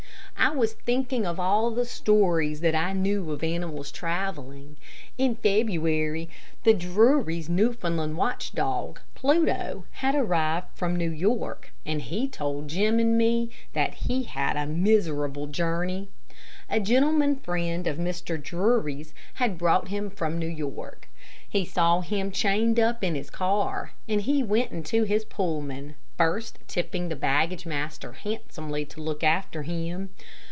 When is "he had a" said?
13.93-14.65